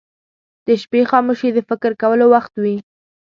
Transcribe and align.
•د 0.67 0.67
شپې 0.81 1.01
خاموشي 1.11 1.49
د 1.53 1.59
فکر 1.69 1.91
کولو 2.01 2.25
وخت 2.35 2.53
وي. 2.63 2.75